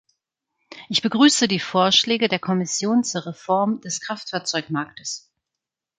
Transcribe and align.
Ich 0.89 1.03
begrüße 1.03 1.47
die 1.47 1.59
Vorschläge 1.59 2.27
der 2.27 2.39
Kommission 2.39 3.03
zur 3.03 3.27
Reform 3.27 3.81
des 3.81 4.01
Kraftfahrzeugmarktes. 4.01 5.29